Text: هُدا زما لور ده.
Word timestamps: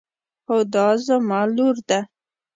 هُدا 0.47 0.87
زما 1.07 1.39
لور 1.55 1.75
ده. 1.89 1.99